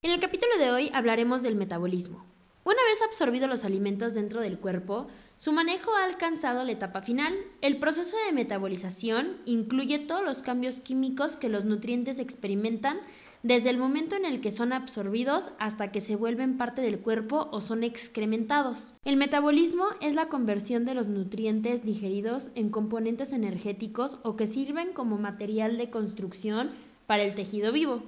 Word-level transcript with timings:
En 0.00 0.12
el 0.12 0.20
capítulo 0.20 0.56
de 0.60 0.70
hoy 0.70 0.90
hablaremos 0.94 1.42
del 1.42 1.56
metabolismo. 1.56 2.24
Una 2.62 2.76
vez 2.84 3.02
absorbidos 3.04 3.50
los 3.50 3.64
alimentos 3.64 4.14
dentro 4.14 4.40
del 4.40 4.56
cuerpo, 4.56 5.08
su 5.36 5.50
manejo 5.50 5.92
ha 5.92 6.04
alcanzado 6.04 6.62
la 6.62 6.70
etapa 6.70 7.02
final. 7.02 7.34
El 7.62 7.78
proceso 7.78 8.16
de 8.24 8.32
metabolización 8.32 9.38
incluye 9.44 9.98
todos 9.98 10.22
los 10.22 10.38
cambios 10.38 10.78
químicos 10.78 11.36
que 11.36 11.48
los 11.48 11.64
nutrientes 11.64 12.20
experimentan 12.20 12.98
desde 13.42 13.70
el 13.70 13.78
momento 13.78 14.14
en 14.14 14.24
el 14.24 14.40
que 14.40 14.52
son 14.52 14.72
absorbidos 14.72 15.46
hasta 15.58 15.90
que 15.90 16.00
se 16.00 16.14
vuelven 16.14 16.58
parte 16.58 16.80
del 16.80 17.00
cuerpo 17.00 17.48
o 17.50 17.60
son 17.60 17.82
excrementados. 17.82 18.94
El 19.04 19.16
metabolismo 19.16 19.86
es 20.00 20.14
la 20.14 20.28
conversión 20.28 20.84
de 20.84 20.94
los 20.94 21.08
nutrientes 21.08 21.82
digeridos 21.82 22.50
en 22.54 22.70
componentes 22.70 23.32
energéticos 23.32 24.18
o 24.22 24.36
que 24.36 24.46
sirven 24.46 24.92
como 24.92 25.18
material 25.18 25.76
de 25.76 25.90
construcción 25.90 26.70
para 27.08 27.24
el 27.24 27.34
tejido 27.34 27.72
vivo. 27.72 28.04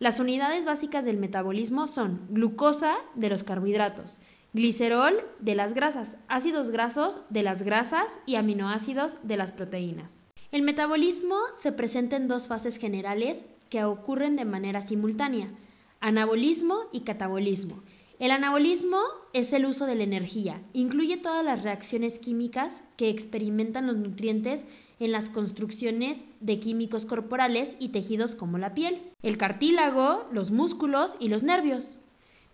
Las 0.00 0.20
unidades 0.20 0.64
básicas 0.64 1.04
del 1.04 1.18
metabolismo 1.18 1.88
son 1.88 2.20
glucosa 2.30 2.94
de 3.16 3.28
los 3.30 3.42
carbohidratos, 3.42 4.20
glicerol 4.52 5.14
de 5.40 5.56
las 5.56 5.74
grasas, 5.74 6.16
ácidos 6.28 6.70
grasos 6.70 7.18
de 7.30 7.42
las 7.42 7.62
grasas 7.62 8.20
y 8.24 8.36
aminoácidos 8.36 9.18
de 9.24 9.36
las 9.36 9.50
proteínas. 9.50 10.12
El 10.52 10.62
metabolismo 10.62 11.36
se 11.60 11.72
presenta 11.72 12.14
en 12.14 12.28
dos 12.28 12.46
fases 12.46 12.76
generales 12.76 13.44
que 13.70 13.82
ocurren 13.82 14.36
de 14.36 14.44
manera 14.44 14.82
simultánea, 14.82 15.50
anabolismo 15.98 16.82
y 16.92 17.00
catabolismo. 17.00 17.82
El 18.20 18.30
anabolismo 18.30 19.00
es 19.32 19.52
el 19.52 19.66
uso 19.66 19.84
de 19.84 19.96
la 19.96 20.04
energía, 20.04 20.62
incluye 20.74 21.16
todas 21.16 21.44
las 21.44 21.64
reacciones 21.64 22.20
químicas 22.20 22.84
que 22.96 23.08
experimentan 23.08 23.88
los 23.88 23.96
nutrientes 23.96 24.64
en 25.00 25.12
las 25.12 25.30
construcciones 25.30 26.24
de 26.40 26.58
químicos 26.58 27.04
corporales 27.04 27.76
y 27.78 27.90
tejidos 27.90 28.34
como 28.34 28.58
la 28.58 28.74
piel, 28.74 29.00
el 29.22 29.38
cartílago, 29.38 30.26
los 30.32 30.50
músculos 30.50 31.12
y 31.20 31.28
los 31.28 31.42
nervios. 31.42 31.98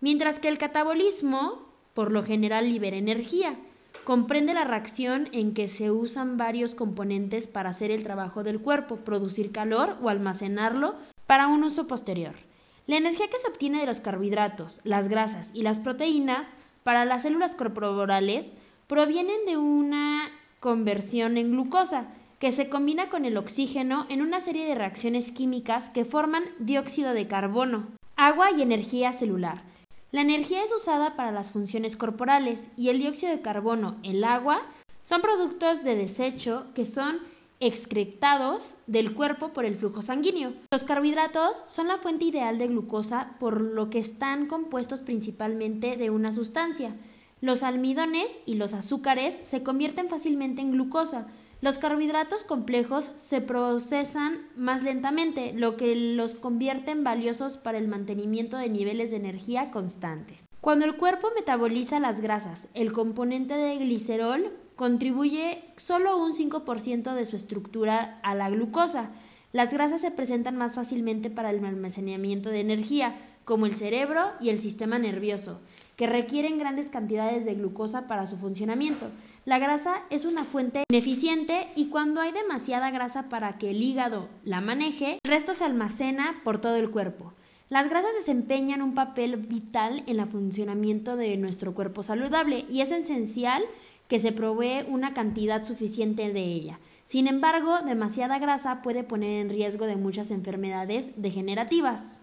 Mientras 0.01 0.39
que 0.39 0.47
el 0.47 0.57
catabolismo, 0.57 1.65
por 1.93 2.11
lo 2.11 2.23
general, 2.23 2.69
libera 2.69 2.97
energía. 2.97 3.55
Comprende 4.03 4.53
la 4.53 4.65
reacción 4.65 5.29
en 5.31 5.53
que 5.53 5.67
se 5.67 5.89
usan 5.89 6.37
varios 6.37 6.75
componentes 6.75 7.47
para 7.47 7.69
hacer 7.69 7.89
el 7.89 8.03
trabajo 8.03 8.43
del 8.43 8.59
cuerpo, 8.59 8.97
producir 8.97 9.51
calor 9.51 9.97
o 10.01 10.09
almacenarlo 10.09 10.95
para 11.25 11.47
un 11.47 11.63
uso 11.63 11.87
posterior. 11.87 12.35
La 12.87 12.97
energía 12.97 13.29
que 13.29 13.39
se 13.39 13.47
obtiene 13.47 13.79
de 13.79 13.87
los 13.87 14.01
carbohidratos, 14.01 14.81
las 14.83 15.07
grasas 15.07 15.49
y 15.53 15.63
las 15.63 15.79
proteínas 15.79 16.47
para 16.83 17.05
las 17.05 17.23
células 17.23 17.55
corporales 17.55 18.49
provienen 18.85 19.45
de 19.47 19.57
una 19.57 20.29
conversión 20.59 21.37
en 21.37 21.51
glucosa, 21.51 22.05
que 22.45 22.51
se 22.51 22.69
combina 22.69 23.09
con 23.09 23.25
el 23.25 23.37
oxígeno 23.37 24.05
en 24.07 24.21
una 24.21 24.39
serie 24.39 24.67
de 24.67 24.75
reacciones 24.75 25.31
químicas 25.31 25.89
que 25.89 26.05
forman 26.05 26.43
dióxido 26.59 27.13
de 27.13 27.27
carbono, 27.27 27.87
agua 28.17 28.51
y 28.51 28.61
energía 28.61 29.13
celular. 29.13 29.63
La 30.11 30.21
energía 30.21 30.63
es 30.63 30.71
usada 30.71 31.15
para 31.15 31.31
las 31.31 31.51
funciones 31.51 31.97
corporales 31.97 32.69
y 32.77 32.89
el 32.89 32.99
dióxido 32.99 33.31
de 33.31 33.41
carbono, 33.41 33.95
el 34.03 34.23
agua, 34.23 34.61
son 35.01 35.23
productos 35.23 35.83
de 35.83 35.95
desecho 35.95 36.67
que 36.75 36.85
son 36.85 37.17
excretados 37.59 38.75
del 38.85 39.15
cuerpo 39.15 39.51
por 39.51 39.65
el 39.65 39.75
flujo 39.75 40.03
sanguíneo. 40.03 40.53
Los 40.69 40.83
carbohidratos 40.83 41.63
son 41.65 41.87
la 41.87 41.97
fuente 41.97 42.25
ideal 42.25 42.59
de 42.59 42.67
glucosa 42.67 43.37
por 43.39 43.59
lo 43.59 43.89
que 43.89 43.97
están 43.97 44.45
compuestos 44.45 45.01
principalmente 45.01 45.97
de 45.97 46.11
una 46.11 46.31
sustancia. 46.31 46.95
Los 47.41 47.63
almidones 47.63 48.29
y 48.45 48.53
los 48.53 48.73
azúcares 48.73 49.41
se 49.45 49.63
convierten 49.63 50.09
fácilmente 50.09 50.61
en 50.61 50.73
glucosa, 50.73 51.25
los 51.61 51.77
carbohidratos 51.77 52.43
complejos 52.43 53.11
se 53.15 53.41
procesan 53.41 54.47
más 54.55 54.83
lentamente, 54.83 55.53
lo 55.53 55.77
que 55.77 55.95
los 55.95 56.35
convierte 56.35 56.91
en 56.91 57.03
valiosos 57.03 57.57
para 57.57 57.77
el 57.77 57.87
mantenimiento 57.87 58.57
de 58.57 58.69
niveles 58.69 59.09
de 59.11 59.17
energía 59.17 59.71
constantes. 59.71 60.47
Cuando 60.61 60.85
el 60.85 60.97
cuerpo 60.97 61.29
metaboliza 61.35 61.99
las 61.99 62.21
grasas, 62.21 62.67
el 62.73 62.91
componente 62.91 63.55
de 63.55 63.77
glicerol 63.77 64.51
contribuye 64.75 65.63
solo 65.77 66.17
un 66.17 66.35
5% 66.35 67.13
de 67.13 67.25
su 67.25 67.35
estructura 67.35 68.19
a 68.23 68.35
la 68.35 68.49
glucosa. 68.49 69.11
Las 69.53 69.71
grasas 69.71 70.01
se 70.01 70.11
presentan 70.11 70.57
más 70.57 70.75
fácilmente 70.75 71.29
para 71.29 71.51
el 71.51 71.63
almacenamiento 71.63 72.49
de 72.49 72.59
energía, 72.59 73.15
como 73.45 73.65
el 73.65 73.75
cerebro 73.75 74.31
y 74.41 74.49
el 74.49 74.59
sistema 74.59 74.99
nervioso, 74.99 75.61
que 75.95 76.07
requieren 76.07 76.59
grandes 76.59 76.89
cantidades 76.89 77.45
de 77.45 77.55
glucosa 77.55 78.07
para 78.07 78.27
su 78.27 78.37
funcionamiento. 78.37 79.09
La 79.45 79.59
grasa 79.59 80.03
es 80.09 80.25
una 80.25 80.43
fuente 80.43 80.83
ineficiente 80.89 81.67
y 81.75 81.87
cuando 81.87 82.19
hay 82.21 82.31
demasiada 82.31 82.91
grasa 82.91 83.29
para 83.29 83.57
que 83.57 83.69
el 83.69 83.81
hígado 83.81 84.27
la 84.43 84.59
maneje, 84.59 85.19
el 85.23 85.29
resto 85.31 85.53
se 85.53 85.63
almacena 85.63 86.41
por 86.43 86.59
todo 86.59 86.75
el 86.75 86.89
cuerpo. 86.89 87.33
Las 87.69 87.89
grasas 87.89 88.13
desempeñan 88.15 88.81
un 88.81 88.93
papel 88.93 89.37
vital 89.37 90.03
en 90.07 90.19
el 90.19 90.27
funcionamiento 90.27 91.15
de 91.15 91.35
nuestro 91.37 91.73
cuerpo 91.73 92.03
saludable 92.03 92.65
y 92.69 92.81
es 92.81 92.91
esencial 92.91 93.63
que 94.07 94.19
se 94.19 94.31
provee 94.31 94.85
una 94.87 95.13
cantidad 95.13 95.63
suficiente 95.65 96.31
de 96.31 96.43
ella. 96.43 96.79
Sin 97.05 97.27
embargo, 97.27 97.79
demasiada 97.85 98.39
grasa 98.39 98.81
puede 98.81 99.03
poner 99.03 99.41
en 99.41 99.49
riesgo 99.49 99.85
de 99.85 99.95
muchas 99.95 100.31
enfermedades 100.31 101.11
degenerativas. 101.15 102.21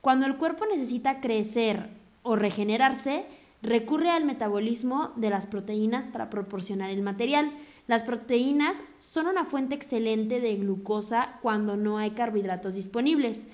Cuando 0.00 0.26
el 0.26 0.36
cuerpo 0.36 0.64
necesita 0.66 1.20
crecer 1.20 1.90
o 2.26 2.36
regenerarse, 2.36 3.24
recurre 3.62 4.10
al 4.10 4.24
metabolismo 4.24 5.12
de 5.16 5.30
las 5.30 5.46
proteínas 5.46 6.08
para 6.08 6.28
proporcionar 6.28 6.90
el 6.90 7.02
material. 7.02 7.50
Las 7.86 8.02
proteínas 8.02 8.82
son 8.98 9.28
una 9.28 9.44
fuente 9.44 9.76
excelente 9.76 10.40
de 10.40 10.56
glucosa 10.56 11.38
cuando 11.40 11.76
no 11.76 11.98
hay 11.98 12.10
carbohidratos 12.10 12.74
disponibles, 12.74 13.46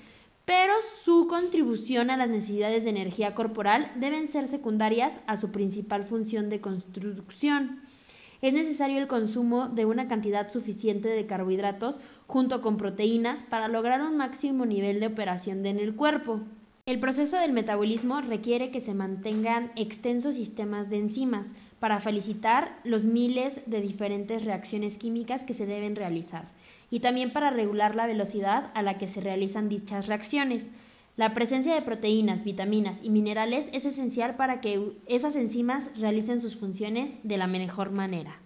pero 0.45 0.73
su 1.03 1.27
contribución 1.27 2.09
a 2.09 2.17
las 2.17 2.29
necesidades 2.29 2.83
de 2.83 2.89
energía 2.89 3.35
corporal 3.35 3.91
deben 3.95 4.27
ser 4.27 4.47
secundarias 4.47 5.13
a 5.27 5.37
su 5.37 5.51
principal 5.51 6.03
función 6.03 6.49
de 6.49 6.59
construcción. 6.59 7.81
Es 8.41 8.53
necesario 8.53 8.97
el 8.97 9.07
consumo 9.07 9.69
de 9.69 9.85
una 9.85 10.09
cantidad 10.09 10.49
suficiente 10.49 11.07
de 11.07 11.25
carbohidratos 11.25 12.01
junto 12.27 12.61
con 12.61 12.75
proteínas 12.75 13.43
para 13.43 13.69
lograr 13.69 14.01
un 14.01 14.17
máximo 14.17 14.65
nivel 14.65 14.99
de 14.99 15.07
operación 15.07 15.65
en 15.65 15.79
el 15.79 15.95
cuerpo. 15.95 16.41
El 16.85 16.99
proceso 16.99 17.37
del 17.37 17.53
metabolismo 17.53 18.19
requiere 18.19 18.69
que 18.69 18.81
se 18.81 18.93
mantengan 18.93 19.71
extensos 19.77 20.33
sistemas 20.33 20.89
de 20.89 20.97
enzimas 20.97 21.47
para 21.79 22.01
felicitar 22.01 22.77
los 22.83 23.05
miles 23.05 23.61
de 23.67 23.79
diferentes 23.79 24.43
reacciones 24.43 24.97
químicas 24.97 25.45
que 25.45 25.53
se 25.53 25.65
deben 25.65 25.95
realizar 25.95 26.51
y 26.91 26.99
también 26.99 27.31
para 27.31 27.51
regular 27.51 27.95
la 27.95 28.05
velocidad 28.05 28.69
a 28.73 28.81
la 28.81 28.97
que 28.97 29.07
se 29.07 29.21
realizan 29.21 29.69
dichas 29.69 30.07
reacciones. 30.07 30.71
La 31.15 31.33
presencia 31.33 31.73
de 31.73 31.83
proteínas, 31.83 32.43
vitaminas 32.43 32.99
y 33.01 33.09
minerales 33.09 33.69
es 33.71 33.85
esencial 33.85 34.35
para 34.35 34.59
que 34.59 34.91
esas 35.07 35.37
enzimas 35.37 35.97
realicen 36.01 36.41
sus 36.41 36.57
funciones 36.57 37.11
de 37.23 37.37
la 37.37 37.47
mejor 37.47 37.91
manera. 37.91 38.42